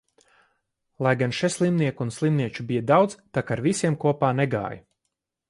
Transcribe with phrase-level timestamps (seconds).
[1.07, 4.83] Lai gan še slimnieku un slimnieču bija daudz, tak ar visiem kopā negāju.